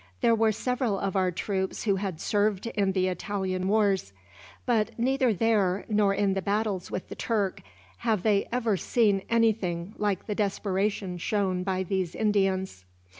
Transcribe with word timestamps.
There 0.21 0.33
were 0.33 0.51
several 0.51 0.97
of 0.97 1.15
our 1.15 1.29
troops 1.29 1.83
who 1.83 1.97
had 1.97 2.19
served 2.19 2.65
in 2.65 2.93
the 2.93 3.07
Italian 3.07 3.67
wars; 3.67 4.13
but 4.65 4.97
neither 4.97 5.31
there, 5.31 5.85
nor 5.89 6.11
in 6.11 6.33
the 6.33 6.41
battles 6.41 6.89
with 6.89 7.07
the 7.09 7.13
Turk, 7.15 7.61
have 7.97 8.23
they 8.23 8.47
ever 8.51 8.77
seen 8.77 9.21
anything 9.29 9.93
like 9.99 10.25
the 10.25 10.33
desperation 10.33 11.19
shown 11.19 11.61
by 11.61 11.83
these 11.83 12.15
Indians." 12.15 12.83